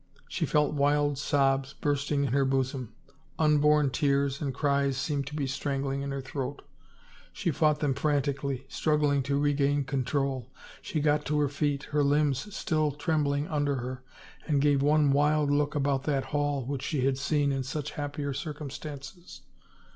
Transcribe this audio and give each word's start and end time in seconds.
She 0.27 0.47
felt 0.47 0.73
wild 0.73 1.19
sobs 1.19 1.73
bursting 1.73 2.23
in 2.25 2.33
her 2.33 2.43
bosom; 2.43 2.91
unborn 3.37 3.91
tears 3.91 4.41
and 4.41 4.51
cries 4.51 4.97
seemed 4.97 5.27
to 5.27 5.35
be 5.35 5.45
strangling 5.45 5.99
her 5.99 6.05
in 6.05 6.11
her 6.11 6.21
throat. 6.21 6.63
She 7.31 7.51
fought 7.51 7.81
them 7.81 7.93
frantically, 7.93 8.65
struggling 8.67 9.21
to 9.21 9.37
regain 9.39 9.83
control. 9.83 10.47
She 10.81 11.01
got 11.01 11.23
to 11.25 11.39
her 11.39 11.49
feet, 11.49 11.83
her 11.93 12.03
limbs 12.03 12.51
still 12.57 12.89
trembling 12.93 13.47
under 13.47 13.75
her, 13.75 14.01
and 14.47 14.59
gave 14.59 14.81
one 14.81 15.11
wild 15.11 15.51
look 15.51 15.75
about 15.75 16.05
that 16.05 16.25
hall 16.33 16.65
which 16.65 16.81
she 16.81 17.01
had 17.05 17.19
seen 17.19 17.51
in 17.51 17.61
such 17.61 17.91
happier 17.91 18.33
circumstances. 18.33 19.41